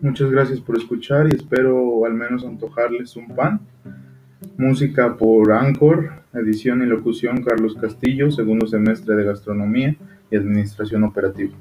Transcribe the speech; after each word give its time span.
Muchas 0.00 0.30
gracias 0.30 0.60
por 0.60 0.76
escuchar 0.76 1.26
y 1.26 1.34
espero 1.34 2.06
al 2.06 2.14
menos 2.14 2.44
antojarles 2.44 3.16
un 3.16 3.34
pan. 3.34 3.60
Música 4.56 5.16
por 5.16 5.50
Anchor, 5.52 6.22
edición 6.34 6.82
y 6.82 6.86
locución 6.86 7.42
Carlos 7.42 7.74
Castillo, 7.74 8.30
segundo 8.30 8.68
semestre 8.68 9.16
de 9.16 9.24
Gastronomía 9.24 9.96
y 10.30 10.36
Administración 10.36 11.02
Operativa. 11.02 11.52